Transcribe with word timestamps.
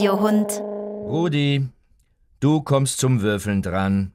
Radiohund. 0.00 0.50
Rudi, 0.60 1.68
du 2.40 2.62
kommst 2.62 2.98
zum 2.98 3.20
Würfeln 3.20 3.62
dran. 3.62 4.12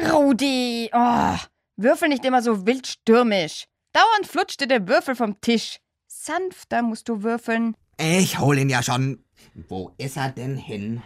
Rudi, 0.00 0.90
oh, 0.92 1.36
würfel 1.76 2.08
nicht 2.08 2.24
immer 2.24 2.42
so 2.42 2.66
wild 2.66 2.86
stürmisch. 2.86 3.64
Dauernd 3.92 4.26
flutscht 4.26 4.60
dir 4.60 4.66
der 4.66 4.86
Würfel 4.88 5.14
vom 5.14 5.40
Tisch. 5.40 5.78
Sanfter 6.06 6.82
musst 6.82 7.08
du 7.08 7.22
würfeln. 7.22 7.76
Ich 7.98 8.38
hol 8.38 8.58
ihn 8.58 8.68
ja 8.68 8.82
schon. 8.82 9.24
Wo 9.68 9.92
ist 9.96 10.16
er 10.16 10.30
denn 10.30 10.56
hin? 10.56 11.02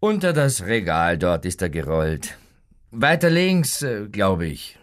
Unter 0.00 0.32
das 0.32 0.64
Regal 0.66 1.16
dort 1.16 1.46
ist 1.46 1.62
er 1.62 1.70
gerollt. 1.70 2.36
Weiter 2.90 3.30
links, 3.30 3.82
äh, 3.82 4.08
glaube 4.10 4.46
ich. 4.46 4.78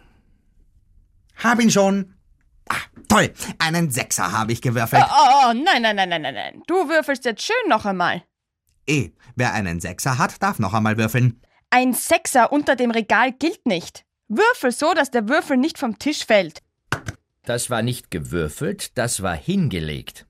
Hab 1.36 1.60
ihn 1.60 1.70
schon. 1.70 2.14
Ah, 2.70 2.76
toll, 3.08 3.32
einen 3.58 3.90
Sechser 3.90 4.30
habe 4.30 4.52
ich 4.52 4.62
gewürfelt. 4.62 5.02
Oh, 5.04 5.48
oh, 5.48 5.52
nein, 5.52 5.82
nein, 5.82 5.96
nein, 5.96 6.08
nein, 6.08 6.22
nein, 6.22 6.34
nein. 6.34 6.62
Du 6.68 6.88
würfelst 6.88 7.24
jetzt 7.24 7.42
schön 7.42 7.68
noch 7.68 7.84
einmal. 7.84 8.22
Eh, 8.86 9.10
wer 9.34 9.52
einen 9.54 9.80
Sechser 9.80 10.18
hat, 10.18 10.40
darf 10.40 10.60
noch 10.60 10.72
einmal 10.72 10.96
würfeln. 10.96 11.40
Ein 11.70 11.94
Sechser 11.94 12.52
unter 12.52 12.76
dem 12.76 12.92
Regal 12.92 13.32
gilt 13.32 13.66
nicht. 13.66 14.04
Würfel 14.28 14.70
so, 14.70 14.94
dass 14.94 15.10
der 15.10 15.28
Würfel 15.28 15.56
nicht 15.56 15.78
vom 15.78 15.98
Tisch 15.98 16.24
fällt. 16.24 16.62
Das 17.42 17.70
war 17.70 17.82
nicht 17.82 18.12
gewürfelt, 18.12 18.96
das 18.96 19.22
war 19.22 19.34
hingelegt. 19.34 20.26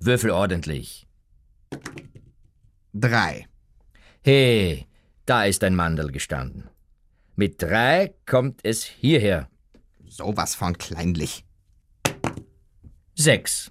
Würfel 0.00 0.30
ordentlich. 0.30 1.06
Drei. 2.92 3.46
He, 4.22 4.86
da 5.26 5.44
ist 5.44 5.62
ein 5.62 5.76
Mandel 5.76 6.10
gestanden. 6.10 6.68
Mit 7.36 7.62
drei 7.62 8.14
kommt 8.26 8.60
es 8.64 8.82
hierher. 8.84 9.48
Sowas 10.06 10.54
von 10.56 10.76
kleinlich. 10.76 11.44
Sechs. 13.16 13.70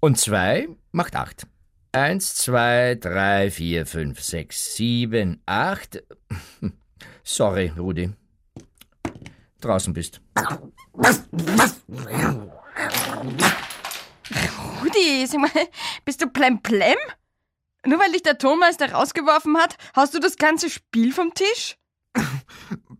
Und 0.00 0.18
zwei 0.18 0.68
macht 0.90 1.14
acht. 1.14 1.46
Eins, 1.92 2.34
zwei, 2.34 2.96
drei, 2.96 3.52
vier, 3.52 3.86
fünf, 3.86 4.20
sechs, 4.20 4.74
sieben, 4.74 5.40
acht. 5.46 6.02
Sorry, 7.22 7.72
Rudi. 7.78 8.12
Draußen 9.60 9.92
bist. 9.92 10.20
Rudi, 14.82 15.26
sag 15.26 15.40
mal, 15.40 15.50
bist 16.04 16.20
du 16.20 16.26
plemplem? 16.26 16.96
Nur 17.86 18.00
weil 18.00 18.10
dich 18.10 18.22
der 18.22 18.38
Tonmeister 18.38 18.90
rausgeworfen 18.90 19.56
hat, 19.56 19.76
hast 19.94 20.14
du 20.14 20.18
das 20.18 20.36
ganze 20.36 20.68
Spiel 20.68 21.12
vom 21.12 21.32
Tisch? 21.32 21.76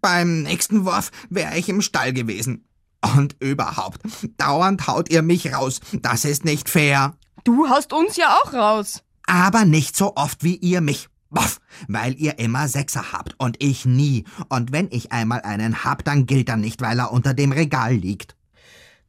Beim 0.00 0.42
nächsten 0.42 0.84
Wurf 0.84 1.10
wäre 1.30 1.58
ich 1.58 1.68
im 1.68 1.82
Stall 1.82 2.12
gewesen. 2.12 2.68
Und 3.16 3.36
überhaupt, 3.40 4.00
dauernd 4.38 4.86
haut 4.86 5.10
ihr 5.10 5.22
mich 5.22 5.52
raus. 5.52 5.80
Das 5.92 6.24
ist 6.24 6.44
nicht 6.44 6.68
fair. 6.68 7.14
Du 7.44 7.68
haust 7.68 7.92
uns 7.92 8.16
ja 8.16 8.38
auch 8.42 8.52
raus. 8.52 9.02
Aber 9.26 9.64
nicht 9.64 9.96
so 9.96 10.16
oft 10.16 10.42
wie 10.42 10.56
ihr 10.56 10.80
mich. 10.80 11.08
Boff, 11.30 11.60
weil 11.88 12.14
ihr 12.14 12.38
immer 12.38 12.68
Sechser 12.68 13.12
habt 13.12 13.34
und 13.38 13.56
ich 13.62 13.84
nie. 13.84 14.24
Und 14.48 14.72
wenn 14.72 14.88
ich 14.90 15.10
einmal 15.10 15.42
einen 15.42 15.84
hab, 15.84 16.04
dann 16.04 16.26
gilt 16.26 16.48
er 16.48 16.56
nicht, 16.56 16.80
weil 16.80 16.98
er 16.98 17.12
unter 17.12 17.34
dem 17.34 17.50
Regal 17.50 17.92
liegt. 17.94 18.36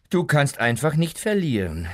Du 0.10 0.24
kannst 0.24 0.60
einfach 0.60 0.96
nicht 0.96 1.20
verlieren. 1.20 1.88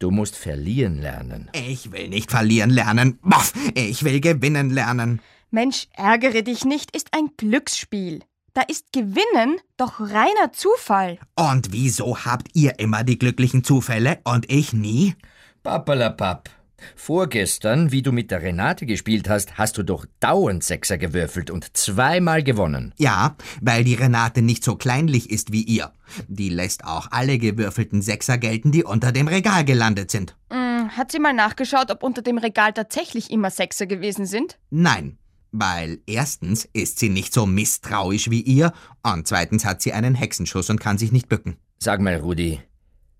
Du 0.00 0.10
musst 0.10 0.36
verlieren 0.36 1.00
lernen. 1.00 1.50
Ich 1.52 1.92
will 1.92 2.08
nicht 2.08 2.30
verlieren 2.30 2.70
lernen. 2.70 3.18
Boff, 3.22 3.52
ich 3.74 4.02
will 4.02 4.20
gewinnen 4.20 4.70
lernen. 4.70 5.20
Mensch, 5.50 5.86
ärgere 5.92 6.42
dich 6.42 6.64
nicht, 6.64 6.94
ist 6.94 7.08
ein 7.12 7.30
Glücksspiel. 7.36 8.20
Da 8.54 8.62
ist 8.62 8.92
Gewinnen 8.92 9.58
doch 9.76 9.98
reiner 9.98 10.52
Zufall. 10.52 11.18
Und 11.34 11.72
wieso 11.72 12.18
habt 12.24 12.50
ihr 12.54 12.78
immer 12.78 13.02
die 13.02 13.18
glücklichen 13.18 13.64
Zufälle 13.64 14.20
und 14.22 14.48
ich 14.48 14.72
nie? 14.72 15.16
Pappalapapp. 15.64 16.48
Vorgestern, 16.94 17.90
wie 17.90 18.02
du 18.02 18.12
mit 18.12 18.30
der 18.30 18.42
Renate 18.42 18.86
gespielt 18.86 19.28
hast, 19.28 19.58
hast 19.58 19.76
du 19.76 19.82
doch 19.82 20.06
dauernd 20.20 20.62
Sechser 20.62 20.98
gewürfelt 20.98 21.50
und 21.50 21.76
zweimal 21.76 22.44
gewonnen. 22.44 22.94
Ja, 22.96 23.34
weil 23.60 23.82
die 23.82 23.94
Renate 23.94 24.40
nicht 24.40 24.62
so 24.62 24.76
kleinlich 24.76 25.30
ist 25.30 25.50
wie 25.50 25.62
ihr. 25.62 25.92
Die 26.28 26.48
lässt 26.48 26.84
auch 26.84 27.08
alle 27.10 27.38
gewürfelten 27.38 28.02
Sechser 28.02 28.38
gelten, 28.38 28.70
die 28.70 28.84
unter 28.84 29.10
dem 29.10 29.26
Regal 29.26 29.64
gelandet 29.64 30.12
sind. 30.12 30.36
Hm, 30.50 30.96
hat 30.96 31.10
sie 31.10 31.18
mal 31.18 31.32
nachgeschaut, 31.32 31.90
ob 31.90 32.04
unter 32.04 32.22
dem 32.22 32.38
Regal 32.38 32.72
tatsächlich 32.72 33.32
immer 33.32 33.50
Sechser 33.50 33.86
gewesen 33.86 34.26
sind? 34.26 34.58
Nein, 34.70 35.18
weil 35.54 36.00
erstens 36.06 36.68
ist 36.72 36.98
sie 36.98 37.08
nicht 37.08 37.32
so 37.32 37.46
misstrauisch 37.46 38.28
wie 38.28 38.40
ihr 38.40 38.72
und 39.04 39.28
zweitens 39.28 39.64
hat 39.64 39.80
sie 39.80 39.92
einen 39.92 40.16
Hexenschuss 40.16 40.68
und 40.68 40.80
kann 40.80 40.98
sich 40.98 41.12
nicht 41.12 41.28
bücken. 41.28 41.56
Sag 41.78 42.00
mal, 42.00 42.16
Rudi, 42.16 42.60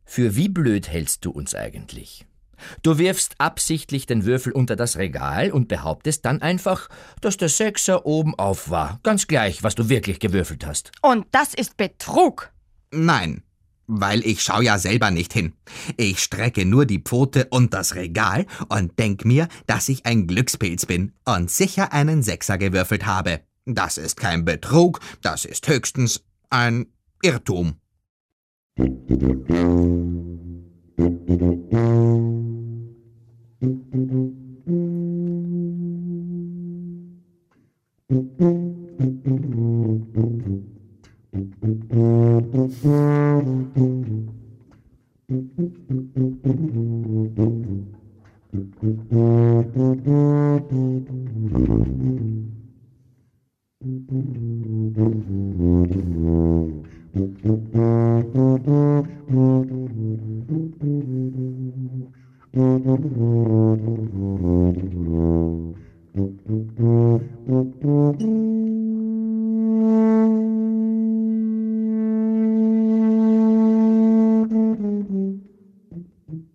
für 0.05 0.35
wie 0.35 0.49
blöd 0.49 0.89
hältst 0.89 1.25
du 1.25 1.31
uns 1.31 1.55
eigentlich? 1.55 2.27
Du 2.83 2.99
wirfst 2.99 3.37
absichtlich 3.39 4.07
den 4.07 4.25
Würfel 4.25 4.53
unter 4.53 4.75
das 4.75 4.97
Regal 4.97 5.53
und 5.53 5.69
behauptest 5.69 6.25
dann 6.25 6.43
einfach, 6.43 6.89
dass 7.21 7.37
der 7.37 7.49
Sechser 7.49 8.05
oben 8.05 8.35
auf 8.35 8.69
war. 8.69 8.99
Ganz 9.05 9.29
gleich, 9.29 9.63
was 9.63 9.77
du 9.77 9.89
wirklich 9.89 10.19
gewürfelt 10.19 10.67
hast. 10.67 10.91
Und 11.03 11.27
das 11.31 11.55
ist 11.55 11.77
Betrug. 11.77 12.53
Nein, 12.91 13.44
weil 13.87 14.25
ich 14.25 14.43
schau 14.43 14.61
ja 14.61 14.79
selber 14.79 15.11
nicht 15.11 15.33
hin. 15.33 15.53
Ich 15.97 16.21
strecke 16.21 16.65
nur 16.65 16.87
die 16.87 17.01
Pfote 17.01 17.47
und 17.51 17.75
das 17.75 17.95
Regal 17.95 18.47
und 18.69 18.99
denk 18.99 19.25
mir, 19.25 19.49
dass 19.67 19.89
ich 19.89 20.07
ein 20.07 20.27
Glückspilz 20.27 20.87
bin 20.87 21.13
und 21.25 21.51
sicher 21.51 21.93
einen 21.93 22.23
Sechser 22.23 22.59
gewürfelt 22.59 23.07
habe. 23.07 23.41
Das 23.67 23.97
ist 23.97 24.17
kein 24.17 24.45
Betrug, 24.45 25.01
das 25.23 25.45
ist 25.45 25.69
höchstens 25.69 26.25
ein 26.51 26.87
Irrtum. 27.23 27.77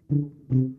Mm-hmm. 0.10 0.79